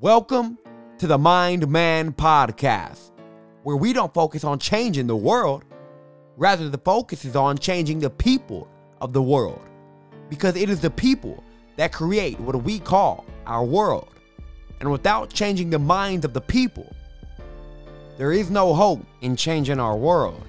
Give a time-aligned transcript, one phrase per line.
[0.00, 0.58] Welcome
[0.98, 3.10] to the Mind Man Podcast,
[3.64, 5.64] where we don't focus on changing the world,
[6.36, 8.68] rather, the focus is on changing the people
[9.00, 9.60] of the world.
[10.30, 11.42] Because it is the people
[11.74, 14.14] that create what we call our world.
[14.78, 16.94] And without changing the minds of the people,
[18.18, 20.46] there is no hope in changing our world.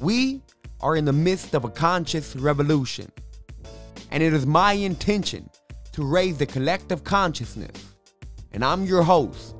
[0.00, 0.42] We
[0.80, 3.12] are in the midst of a conscious revolution,
[4.10, 5.48] and it is my intention
[5.92, 7.92] to raise the collective consciousness.
[8.56, 9.54] And I'm your host,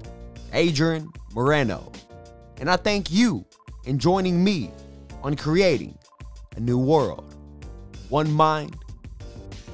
[0.54, 1.92] Adrian Moreno.
[2.60, 3.44] And I thank you
[3.84, 4.70] in joining me
[5.22, 5.98] on creating
[6.56, 7.34] a new world,
[8.08, 8.74] one mind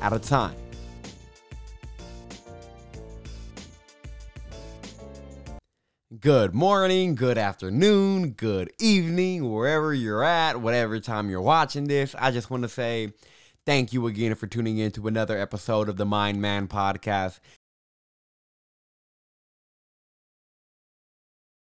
[0.01, 0.57] at a time.
[6.19, 12.17] Good morning, good afternoon, good evening, wherever you're at, whatever time you're watching this.
[12.19, 13.13] I just want to say
[13.67, 17.39] thank you again for tuning in to another episode of the Mind Man podcast.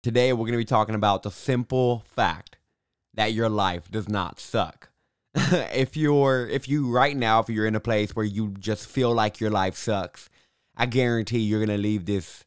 [0.03, 2.57] Today, we're going to be talking about the simple fact
[3.13, 4.89] that your life does not suck.
[5.35, 9.13] if you're, if you right now, if you're in a place where you just feel
[9.13, 10.29] like your life sucks,
[10.75, 12.45] I guarantee you're going to leave this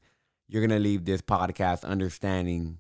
[0.49, 2.79] you're going to leave this podcast understanding,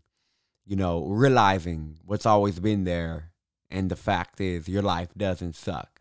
[0.65, 3.33] you know, realizing what's always been there.
[3.71, 6.01] And the fact is, your life doesn't suck.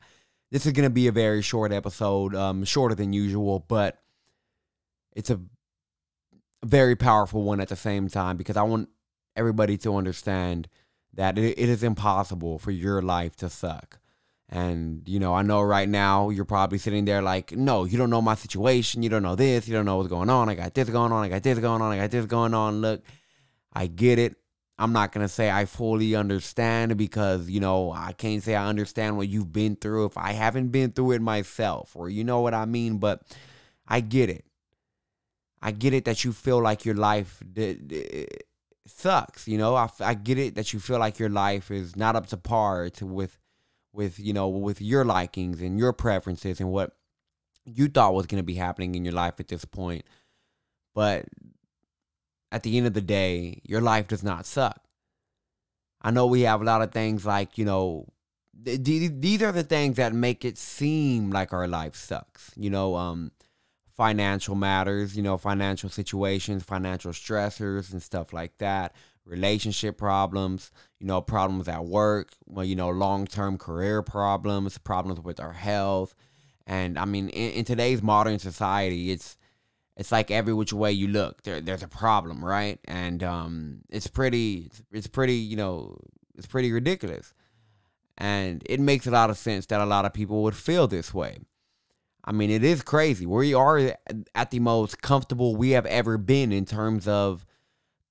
[0.51, 4.03] This is going to be a very short episode, um, shorter than usual, but
[5.15, 5.39] it's a
[6.63, 8.89] very powerful one at the same time because I want
[9.35, 10.67] everybody to understand
[11.13, 13.99] that it, it is impossible for your life to suck.
[14.49, 18.09] And, you know, I know right now you're probably sitting there like, no, you don't
[18.09, 19.01] know my situation.
[19.01, 19.67] You don't know this.
[19.67, 20.49] You don't know what's going on.
[20.49, 21.23] I got this going on.
[21.23, 21.91] I got this going on.
[21.91, 22.81] I got this going on.
[22.81, 23.03] Look,
[23.71, 24.35] I get it.
[24.77, 28.67] I'm not going to say I fully understand because, you know, I can't say I
[28.67, 32.41] understand what you've been through if I haven't been through it myself, or you know
[32.41, 32.97] what I mean.
[32.97, 33.21] But
[33.87, 34.45] I get it.
[35.63, 38.27] I get it that you feel like your life d- d-
[38.85, 39.47] sucks.
[39.47, 42.27] You know, I, I get it that you feel like your life is not up
[42.27, 43.39] to par to with
[43.93, 46.97] with you know with your likings and your preferences and what
[47.65, 50.03] you thought was going to be happening in your life at this point.
[50.93, 51.27] But
[52.51, 54.81] at the end of the day your life does not suck.
[56.01, 58.07] I know we have a lot of things like you know
[58.65, 62.69] th- th- these are the things that make it seem like our life sucks you
[62.69, 62.95] know?
[62.97, 63.31] Um
[63.95, 68.95] financial matters you know financial situations financial stressors and stuff like that
[69.25, 75.21] relationship problems, you know, problems at work, well, you know, long term career problems, problems
[75.21, 76.15] with our health.
[76.65, 79.37] And I mean, in, in, today's modern society, it's
[79.97, 82.79] it's like every which way you look, there, there's a problem, right?
[82.85, 85.97] And um, it's pretty, it's, it's pretty, you know,
[86.35, 87.33] it's pretty ridiculous.
[88.17, 91.13] And it makes a lot of sense that a lot of people would feel this
[91.13, 91.39] way.
[92.25, 93.25] I mean, it is crazy.
[93.25, 93.95] We are
[94.33, 97.45] at the most comfortable we have ever been in terms of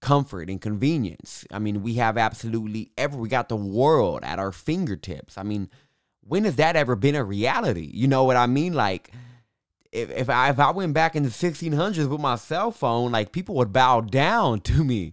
[0.00, 1.47] comfort and convenience.
[1.50, 5.39] I mean, we have absolutely ever we got the world at our fingertips.
[5.39, 5.71] I mean,
[6.21, 7.91] when has that ever been a reality?
[7.95, 8.75] You know what I mean?
[8.75, 9.12] Like
[9.93, 13.33] if if I if I went back in the 1600s with my cell phone, like
[13.33, 15.12] people would bow down to me.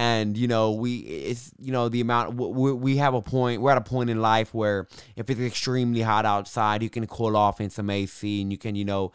[0.00, 3.60] And you know, we it's you know the amount we, we have a point.
[3.60, 7.36] We're at a point in life where if it's extremely hot outside, you can cool
[7.36, 9.12] off in some AC, and you can you know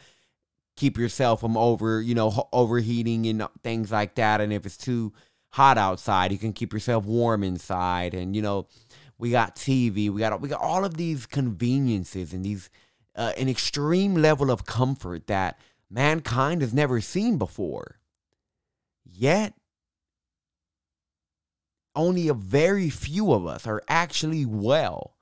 [0.75, 4.41] keep yourself from over, you know, overheating and things like that.
[4.41, 5.12] And if it's too
[5.53, 8.13] hot outside, you can keep yourself warm inside.
[8.13, 8.68] And you know,
[9.18, 12.69] we got TV, we got we got all of these conveniences and these
[13.16, 15.57] uh, an extreme level of comfort that
[15.90, 17.97] mankind has never seen before.
[19.03, 19.56] Yet,
[21.95, 25.16] only a very few of us are actually well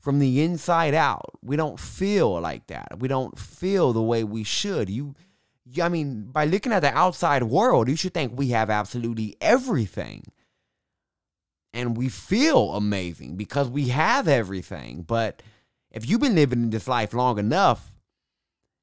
[0.00, 1.32] from the inside out.
[1.42, 2.98] We don't feel like that.
[3.00, 4.88] We don't feel the way we should.
[4.88, 5.14] You,
[5.82, 10.22] I mean, by looking at the outside world, you should think we have absolutely everything.
[11.74, 15.02] And we feel amazing because we have everything.
[15.02, 15.42] But
[15.90, 17.90] if you've been living in this life long enough,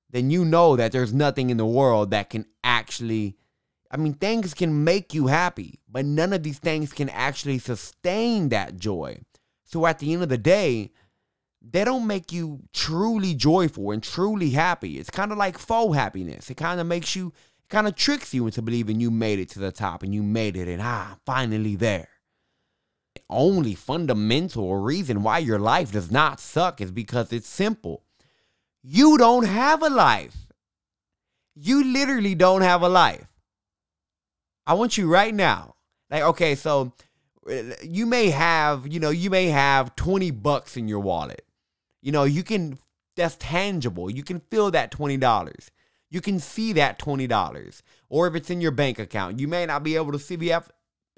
[0.09, 3.37] then you know that there's nothing in the world that can actually
[3.93, 8.49] I mean, things can make you happy, but none of these things can actually sustain
[8.49, 9.19] that joy.
[9.65, 10.91] So at the end of the day,
[11.61, 14.97] they don't make you truly joyful and truly happy.
[14.97, 16.49] It's kind of like faux happiness.
[16.49, 17.33] It kind of makes you,
[17.69, 20.57] kind of tricks you into believing you made it to the top and you made
[20.57, 22.09] it and ah, finally there.
[23.13, 28.03] The only fundamental reason why your life does not suck is because it's simple.
[28.81, 30.47] You don't have a life.
[31.53, 33.27] You literally don't have a life.
[34.65, 35.75] I want you right now.
[36.09, 36.93] Like, okay, so
[37.49, 41.45] uh, you may have, you know, you may have 20 bucks in your wallet.
[42.01, 42.77] You know, you can,
[43.15, 44.09] that's tangible.
[44.09, 45.69] You can feel that $20.
[46.09, 47.81] you can see that $20.
[48.09, 50.43] Or if it's in your bank account, you may not be able to see if
[50.43, 50.69] you have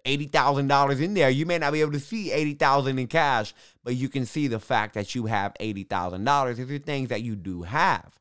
[0.06, 1.30] $80,000 in there.
[1.30, 3.54] You may not be able to see 80,000 in cash,
[3.84, 7.36] but you can see the fact that you have $80,000 if are things that you
[7.36, 8.20] do have.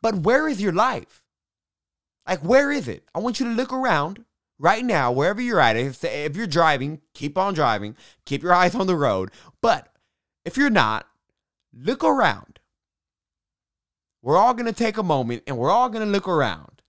[0.00, 1.22] But where is your life?
[2.28, 3.04] Like where is it?
[3.14, 4.24] I want you to look around
[4.58, 5.76] right now, wherever you're at.
[5.76, 7.96] If you're driving, keep on driving,
[8.26, 9.30] keep your eyes on the road.
[9.62, 9.88] But
[10.44, 11.06] if you're not,
[11.72, 12.60] look around.
[14.22, 16.82] We're all going to take a moment and we're all going to look around.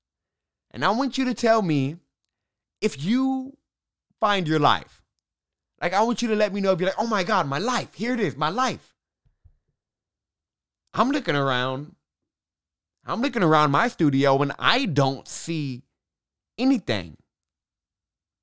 [0.72, 1.98] And I want you to tell me
[2.82, 3.58] if you
[4.20, 5.02] find your life.
[5.82, 7.60] Like, I want you to let me know if you're like, oh my God, my
[7.60, 7.94] life.
[7.94, 8.94] Here it is, my life.
[10.94, 11.96] I'm looking around.
[13.06, 15.84] I'm looking around my studio and I don't see
[16.58, 17.18] anything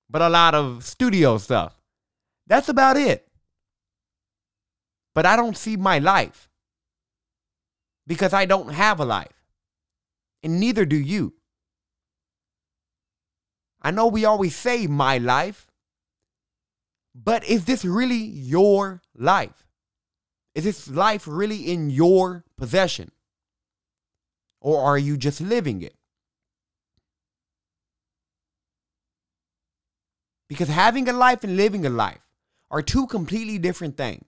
[0.09, 1.81] but a lot of studio stuff.
[2.47, 3.27] That's about it.
[5.15, 6.49] But I don't see my life
[8.07, 9.33] because I don't have a life.
[10.43, 11.35] And neither do you.
[13.83, 15.67] I know we always say my life,
[17.15, 19.67] but is this really your life?
[20.55, 23.11] Is this life really in your possession?
[24.67, 25.95] Or are you just living it?
[30.49, 32.27] Because having a life and living a life
[32.69, 34.25] are two completely different things.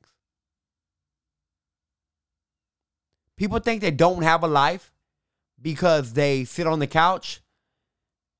[3.36, 4.92] People think they don't have a life
[5.60, 7.40] because they sit on the couch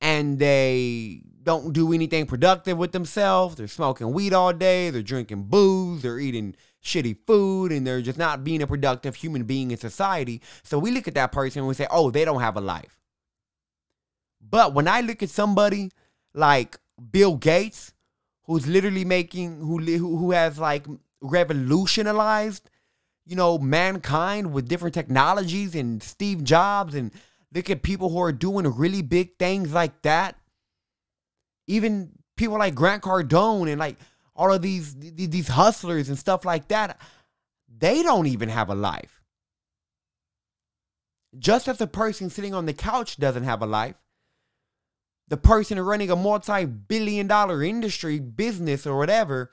[0.01, 3.57] and they don't do anything productive with themselves.
[3.57, 6.55] They're smoking weed all day, they're drinking booze, they're eating
[6.89, 10.41] shitty food, and they're just not being a productive human being in society.
[10.63, 12.99] So we look at that person and we say, oh, they don't have a life.
[14.41, 15.91] But when I look at somebody
[16.35, 16.79] like
[17.11, 17.93] Bill Gates,
[18.45, 20.87] who's literally making, who, who has like
[21.21, 22.71] revolutionized
[23.29, 27.13] you know, mankind with different technologies and Steve Jobs and
[27.55, 30.37] look at people who are doing really big things like that.
[31.67, 33.99] Even people like Grant Cardone and like
[34.39, 36.99] all of these these hustlers and stuff like that,
[37.69, 39.21] they don't even have a life.
[41.39, 43.97] Just as the person sitting on the couch doesn't have a life,
[45.27, 49.51] the person running a multi-billion dollar industry, business or whatever,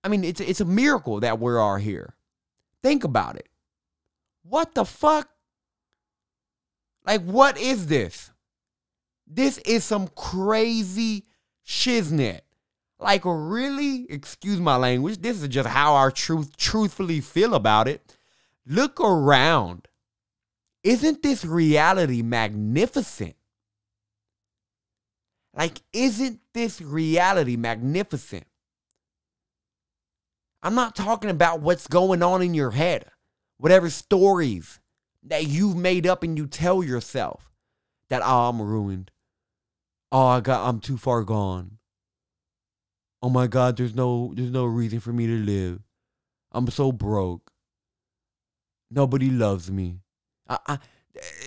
[0.04, 2.14] I mean, it's, it's a miracle that we are here.
[2.82, 3.49] Think about it.
[4.42, 5.28] What the fuck?
[7.06, 8.30] Like, what is this?
[9.26, 11.25] This is some crazy
[11.66, 12.40] shiznit.
[12.99, 14.06] Like, really?
[14.11, 15.18] Excuse my language.
[15.21, 18.16] This is just how I truth truthfully feel about it.
[18.66, 19.88] Look around.
[20.85, 23.37] Isn't this reality magnificent?
[25.54, 28.44] Like, isn't this reality magnificent?
[30.62, 33.07] I'm not talking about what's going on in your head,
[33.59, 34.81] whatever stories
[35.25, 37.50] that you've made up and you tell yourself
[38.09, 39.11] that, oh, I'm ruined.
[40.12, 41.78] Oh, I got, I'm too far gone.
[43.23, 45.81] Oh my God, there's no, there's no reason for me to live.
[46.52, 47.50] I'm so broke.
[48.90, 50.00] Nobody loves me.
[50.49, 50.78] I, I,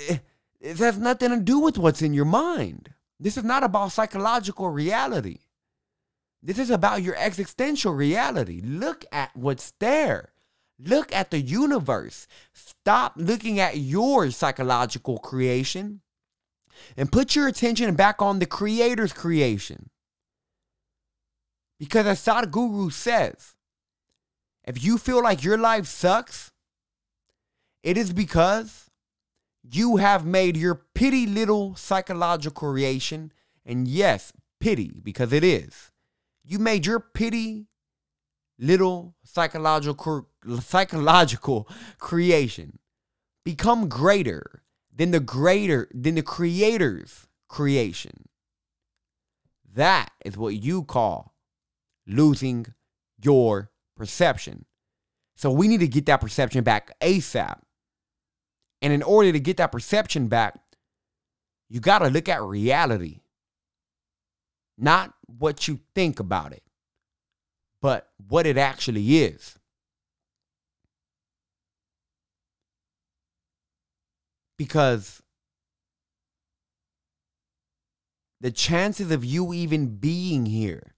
[0.10, 0.17] eh,
[0.60, 2.89] it has nothing to do with what's in your mind.
[3.19, 5.39] This is not about psychological reality.
[6.45, 8.61] This is about your existential reality.
[8.63, 10.31] Look at what's there.
[10.77, 12.27] Look at the universe.
[12.53, 16.01] Stop looking at your psychological creation
[16.95, 19.89] and put your attention back on the creator's creation.
[21.79, 23.55] Because as Sadhguru says,
[24.65, 26.51] if you feel like your life sucks,
[27.81, 28.91] it is because
[29.63, 33.33] you have made your pity little psychological creation,
[33.65, 35.91] and yes, pity, because it is.
[36.45, 37.67] You made your pity
[38.59, 40.29] little psychological
[40.61, 42.79] psychological creation
[43.43, 44.63] become greater
[44.95, 48.29] than the greater than the creator's creation.
[49.73, 51.33] That is what you call
[52.07, 52.67] losing
[53.21, 54.65] your perception.
[55.35, 57.59] So we need to get that perception back ASAP.
[58.81, 60.57] And in order to get that perception back,
[61.69, 63.21] you got to look at reality,
[64.77, 66.63] not what you think about it,
[67.82, 69.58] but what it actually is.
[74.58, 75.22] Because
[78.39, 80.96] the chances of you even being here,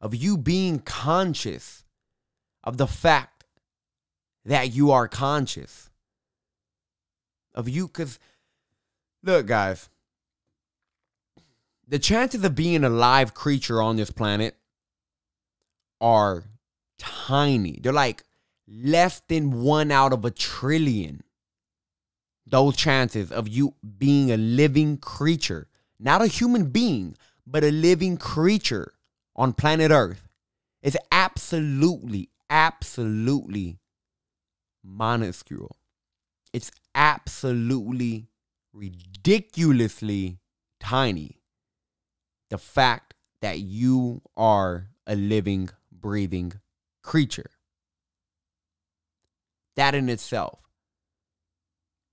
[0.00, 1.84] of you being conscious
[2.62, 3.44] of the fact
[4.44, 5.90] that you are conscious,
[7.54, 8.18] of you, because
[9.22, 9.88] look, guys,
[11.86, 14.56] the chances of being a live creature on this planet
[16.00, 16.44] are
[16.98, 17.78] tiny.
[17.82, 18.24] They're like
[18.66, 21.22] less than one out of a trillion.
[22.46, 27.16] Those chances of you being a living creature, not a human being,
[27.46, 28.92] but a living creature
[29.34, 30.28] on planet Earth
[30.82, 33.78] is absolutely, absolutely
[34.84, 35.76] minuscule.
[36.52, 38.28] It's absolutely
[38.72, 40.38] ridiculously
[40.80, 41.40] tiny.
[42.56, 46.54] The fact that you are a living, breathing
[47.02, 47.50] creature.
[49.76, 50.60] That in itself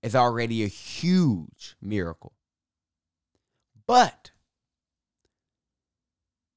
[0.02, 2.34] is already a huge miracle.
[3.86, 4.32] But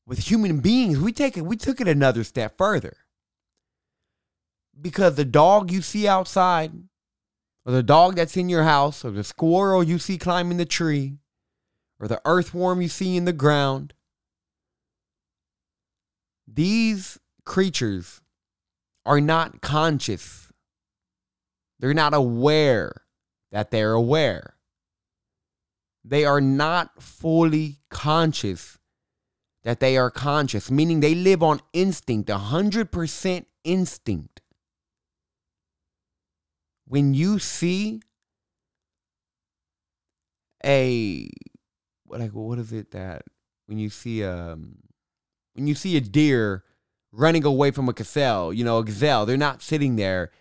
[0.06, 2.98] with human beings, we take it, we took it another step further.
[4.82, 6.74] Because the dog you see outside
[7.65, 11.20] or the dog that's in your house, or the squirrel you see climbing the tree,
[12.00, 13.94] or the earthworm you see in the ground.
[16.48, 18.22] These creatures
[19.06, 20.51] are not conscious.
[21.80, 23.04] They're not aware
[23.51, 24.56] that they're aware.
[26.04, 28.77] They are not fully conscious
[29.63, 34.42] that they are conscious, meaning they live on instinct, 100% instinct
[36.88, 38.01] when you see
[40.63, 41.30] a
[42.10, 43.24] like what is it that
[43.66, 44.78] when you see um
[45.54, 46.64] when you see a deer
[47.12, 50.32] running away from a gazelle, you know, a gazelle, they're not sitting there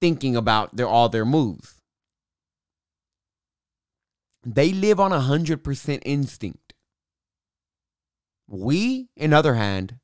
[0.00, 1.82] thinking about their all their moves.
[4.44, 6.72] They live on a hundred percent instinct.
[8.48, 9.98] We, in other hand,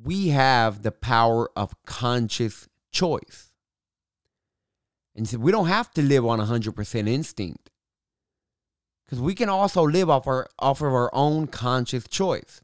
[0.00, 3.52] we have the power of conscious choice.
[5.14, 7.67] And so we don't have to live on 100% instinct.
[9.08, 12.60] Because we can also live off our off of our own conscious choice,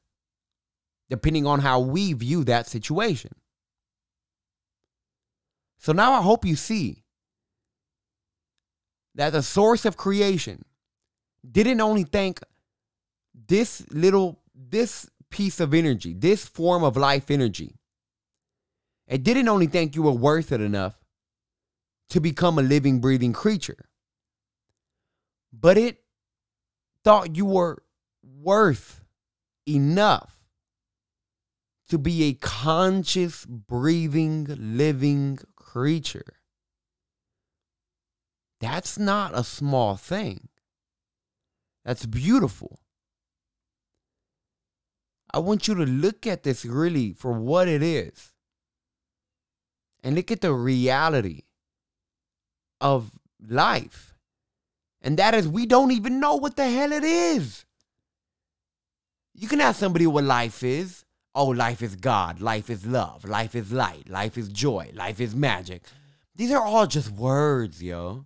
[1.09, 3.33] depending on how we view that situation.
[5.79, 7.05] So now I hope you see
[9.15, 10.67] that the source of creation
[11.51, 12.41] didn't only think
[13.35, 17.77] this little this piece of energy, this form of life energy.
[19.09, 20.95] It didn't only think you were worth it enough
[22.11, 23.89] to become a living, breathing creature,
[25.51, 26.04] but it
[27.05, 27.83] thought you were
[28.23, 29.05] worth
[29.69, 30.39] enough
[31.89, 36.35] to be a conscious, breathing, living creature.
[38.61, 40.49] That's not a small thing.
[41.85, 42.81] That's beautiful.
[45.33, 48.33] I want you to look at this really for what it is
[50.03, 51.43] and look at the reality
[52.81, 53.11] of
[53.47, 54.14] life.
[55.05, 57.67] And that is, we don't even know what the hell it is.
[59.35, 61.05] You can ask somebody what life is.
[61.35, 62.41] Oh, life is God.
[62.41, 63.25] Life is love.
[63.25, 64.09] Life is light.
[64.09, 64.91] Life is joy.
[64.95, 65.83] Life is magic.
[66.35, 68.25] These are all just words, yo.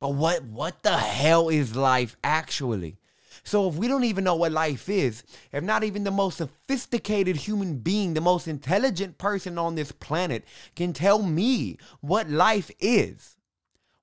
[0.00, 2.96] But what what the hell is life actually?
[3.42, 7.36] So if we don't even know what life is, if not even the most sophisticated
[7.36, 10.44] human being, the most intelligent person on this planet
[10.76, 13.36] can tell me what life is,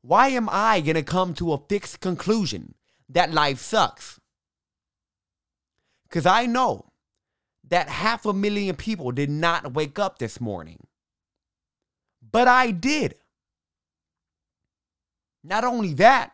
[0.08, 2.76] why am I going to come to a fixed conclusion
[3.10, 4.22] that life sucks?
[6.08, 6.94] Because I know
[7.68, 10.88] that half a million people did not wake up this morning.
[12.32, 13.16] But I did.
[15.44, 16.32] Not only that,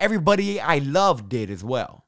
[0.00, 2.04] everybody I love did as well.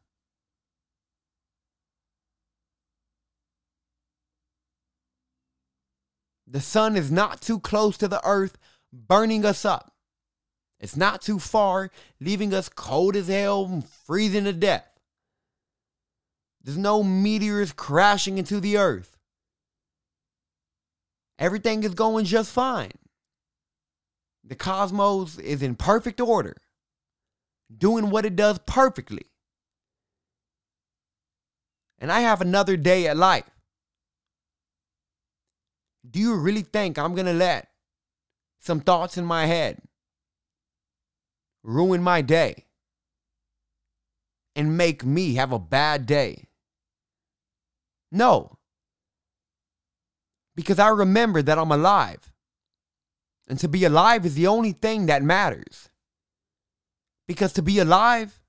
[6.48, 8.58] The sun is not too close to the earth,
[8.92, 9.93] burning us up.
[10.80, 11.90] It's not too far,
[12.20, 14.86] leaving us cold as hell, and freezing to death.
[16.62, 19.16] There's no meteors crashing into the earth.
[21.38, 22.92] Everything is going just fine.
[24.44, 26.56] The cosmos is in perfect order,
[27.76, 29.26] doing what it does perfectly.
[31.98, 33.48] And I have another day at life.
[36.08, 37.68] Do you really think I'm going to let
[38.60, 39.80] some thoughts in my head
[41.64, 42.66] ruin my day
[44.54, 46.44] and make me have a bad day?
[48.12, 48.58] No.
[50.54, 52.30] Because I remember that I'm alive.
[53.48, 55.90] And to be alive is the only thing that matters.
[57.26, 58.40] Because to be alive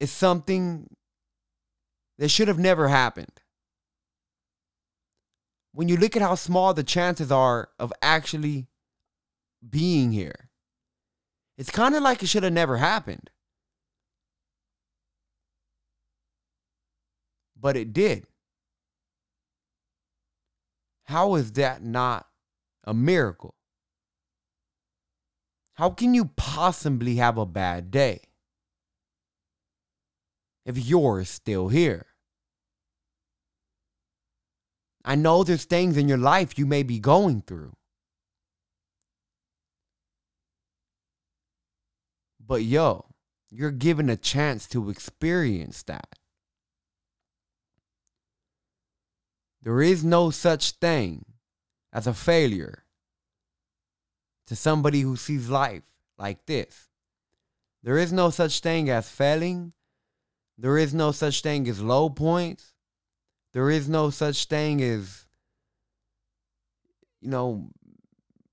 [0.00, 0.88] is something
[2.18, 3.40] that should have never happened.
[5.74, 8.68] When you look at how small the chances are of actually
[9.68, 10.48] being here,
[11.58, 13.30] it's kind of like it should have never happened.
[17.60, 18.28] But it did.
[21.06, 22.28] How is that not
[22.84, 23.56] a miracle?
[25.74, 28.20] How can you possibly have a bad day
[30.64, 32.13] if you're still here?
[35.04, 37.76] I know there's things in your life you may be going through.
[42.46, 43.06] But yo,
[43.50, 46.08] you're given a chance to experience that.
[49.62, 51.24] There is no such thing
[51.92, 52.84] as a failure
[54.46, 55.84] to somebody who sees life
[56.18, 56.88] like this.
[57.82, 59.72] There is no such thing as failing.
[60.58, 62.73] There is no such thing as low points.
[63.54, 65.24] There is no such thing as,
[67.22, 67.70] you know,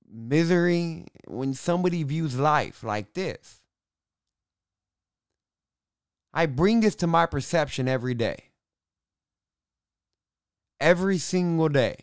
[0.09, 3.59] misery when somebody views life like this.
[6.33, 8.51] I bring this to my perception every day
[10.81, 11.95] every single day.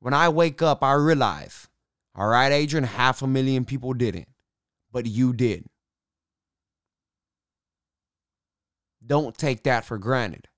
[0.00, 1.68] When I wake up, I realize,
[2.14, 4.28] all right, Adrian, half a million people didn't,
[4.92, 5.66] but you did.
[9.04, 10.48] Don't take that for granted.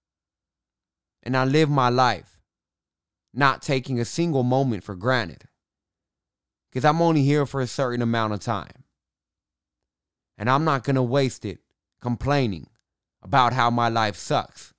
[1.22, 2.40] And I live my life
[3.34, 5.44] not taking a single moment for granted
[6.70, 8.84] because I'm only here for a certain amount of time.
[10.36, 11.58] And I'm not going to waste it
[12.00, 12.68] complaining
[13.22, 14.72] about how my life sucks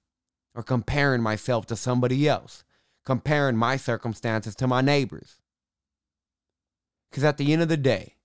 [0.56, 2.64] or comparing myself to somebody else,
[3.06, 5.40] comparing my circumstances to my neighbors.
[7.10, 8.16] Because at the end of the day,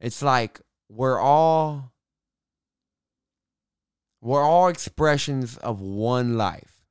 [0.00, 1.92] it's like we're all
[4.20, 6.82] we're all expressions of one life.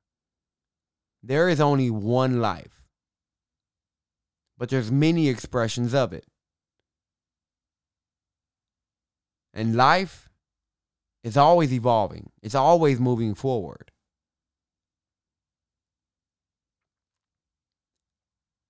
[1.22, 2.82] There is only one life.
[4.60, 6.26] but there's many expressions of it.
[9.54, 10.28] And life
[11.24, 12.30] is always evolving.
[12.42, 13.90] It's always moving forward.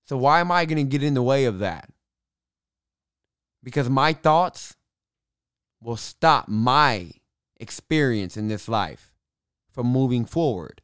[0.07, 1.90] So why am I going to get in the way of that?
[3.64, 4.77] Because my thoughts
[5.83, 7.11] will stop my
[7.61, 9.12] experience in this life
[9.70, 10.83] from moving forward.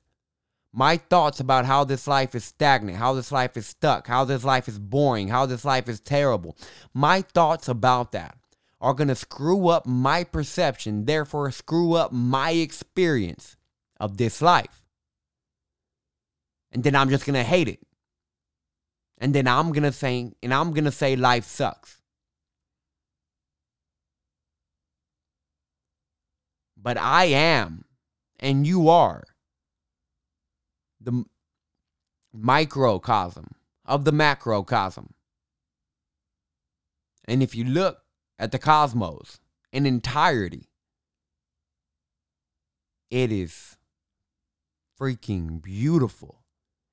[0.72, 4.44] My thoughts about how this life is stagnant, how this life is stuck, how this
[4.44, 6.54] life is boring, how this life is terrible.
[6.92, 8.36] My thoughts about that
[8.80, 13.56] are going to screw up my perception, therefore, screw up my experience
[13.98, 14.82] of this life.
[16.72, 17.80] And then I'm just going to hate it.
[19.16, 21.95] And then I'm going to say, and I'm going to say life sucks.
[26.86, 27.84] But I am,
[28.38, 29.24] and you are,
[31.00, 31.24] the
[32.32, 35.12] microcosm of the macrocosm.
[37.24, 38.04] And if you look
[38.38, 39.40] at the cosmos
[39.72, 40.68] in entirety,
[43.10, 43.76] it is
[44.96, 46.44] freaking beautiful.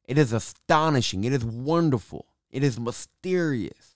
[0.05, 1.23] It is astonishing.
[1.23, 2.25] It is wonderful.
[2.49, 3.95] It is mysterious.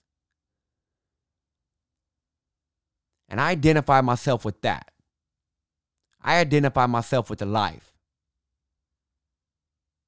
[3.28, 4.92] And I identify myself with that.
[6.28, 7.94] I identify myself with the life.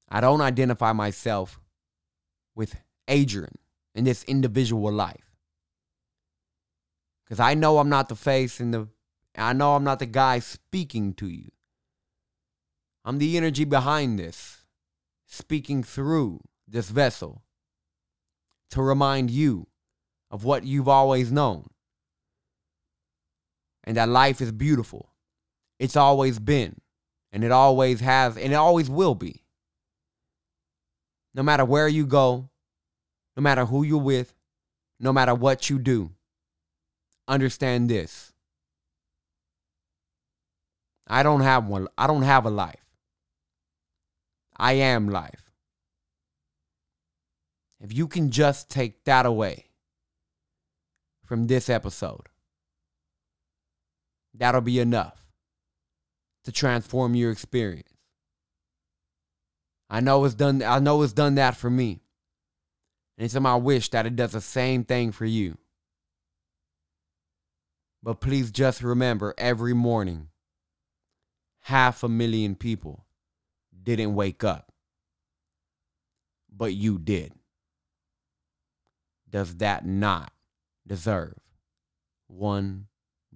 [0.06, 1.58] I don't identify myself
[2.54, 2.76] with
[3.08, 3.56] Adrian
[3.94, 5.34] in this individual life.
[7.24, 8.88] Because I know I'm not the face and the
[9.34, 11.52] I know I'm not the guy speaking to you.
[13.02, 14.64] I'm the energy behind this,
[15.26, 17.44] speaking through this vessel
[18.72, 19.68] to remind you
[20.30, 21.70] of what you've always known.
[23.84, 25.09] And that life is beautiful.
[25.80, 26.78] It's always been,
[27.32, 29.44] and it always has, and it always will be.
[31.34, 32.50] No matter where you go,
[33.34, 34.34] no matter who you're with,
[35.00, 36.10] no matter what you do,
[37.26, 38.30] understand this.
[41.06, 41.88] I don't have one.
[41.96, 42.84] I don't have a life.
[44.58, 45.50] I am life.
[47.80, 49.70] If you can just take that away
[51.24, 52.28] from this episode,
[54.34, 55.29] that'll be enough
[56.44, 57.88] to transform your experience.
[59.88, 62.00] I know it's done I know it's done that for me.
[63.18, 65.58] And it's my wish that it does the same thing for you.
[68.02, 70.28] But please just remember every morning
[71.60, 73.04] half a million people
[73.82, 74.72] didn't wake up.
[76.50, 77.32] But you did.
[79.28, 80.32] Does that not
[80.86, 81.38] deserve
[82.26, 82.86] one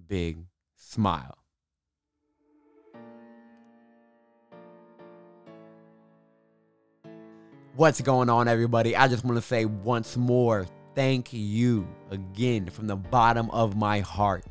[0.07, 1.37] big smile?
[7.77, 8.95] What's going on, everybody?
[8.95, 13.99] I just want to say once more thank you again from the bottom of my
[13.99, 14.45] heart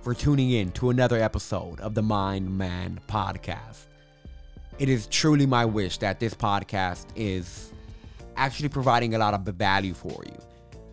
[0.00, 3.84] for tuning in to another episode of the Mind Man podcast.
[4.78, 7.70] It is truly my wish that this podcast is
[8.36, 10.38] actually providing a lot of value for you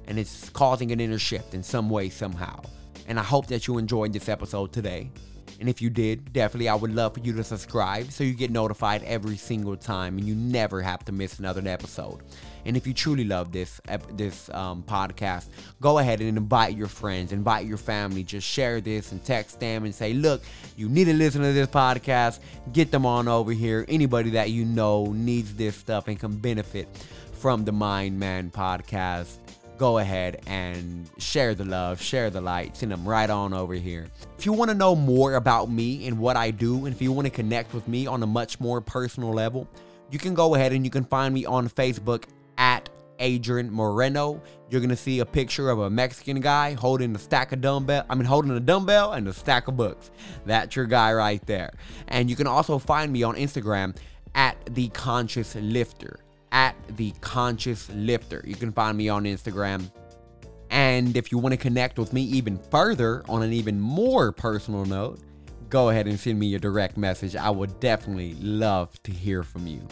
[0.07, 2.59] and it's causing an inner shift in some way, somehow.
[3.07, 5.09] And I hope that you enjoyed this episode today.
[5.59, 8.51] And if you did, definitely I would love for you to subscribe so you get
[8.51, 12.21] notified every single time and you never have to miss another episode.
[12.65, 13.79] And if you truly love this
[14.13, 15.47] this um, podcast,
[15.79, 18.23] go ahead and invite your friends, invite your family.
[18.23, 20.43] Just share this and text them and say, "Look,
[20.75, 22.39] you need to listen to this podcast.
[22.73, 23.85] Get them on over here.
[23.87, 26.89] Anybody that you know needs this stuff and can benefit
[27.31, 29.37] from the Mind Man podcast."
[29.77, 34.07] Go ahead and share the love, share the light, send them right on over here.
[34.37, 37.11] If you want to know more about me and what I do, and if you
[37.11, 39.67] want to connect with me on a much more personal level,
[40.11, 42.23] you can go ahead and you can find me on Facebook
[42.57, 44.41] at Adrian Moreno.
[44.69, 48.05] You're gonna see a picture of a Mexican guy holding a stack of dumbbell.
[48.09, 50.11] I mean, holding a dumbbell and a stack of books.
[50.45, 51.73] That's your guy right there.
[52.07, 53.95] And you can also find me on Instagram
[54.35, 56.19] at the Conscious Lifter
[56.57, 58.43] at the Conscious Lifter.
[58.43, 59.91] You can find me on Instagram.
[60.71, 64.83] And if you want to connect with me even further on an even more personal
[64.83, 65.19] note,
[65.69, 67.35] go ahead and send me a direct message.
[67.35, 69.87] I would definitely love to hear from you.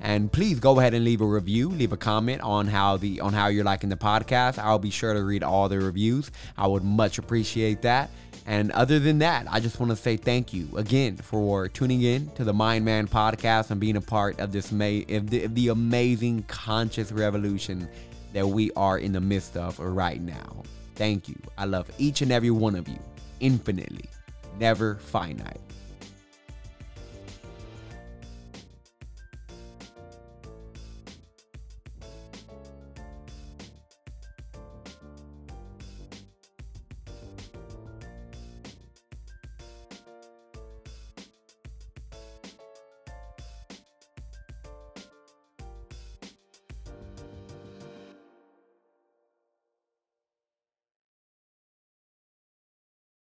[0.00, 3.34] And please go ahead and leave a review, leave a comment on how the on
[3.34, 4.58] how you're liking the podcast.
[4.58, 6.30] I'll be sure to read all the reviews.
[6.56, 8.08] I would much appreciate that.
[8.46, 12.28] And other than that, I just want to say thank you again for tuning in
[12.30, 15.68] to the Mind Man podcast and being a part of this may of the, the
[15.68, 17.88] amazing conscious revolution
[18.32, 20.62] that we are in the midst of right now.
[20.94, 21.36] Thank you.
[21.58, 22.98] I love each and every one of you
[23.40, 24.08] infinitely,
[24.58, 25.65] never finite.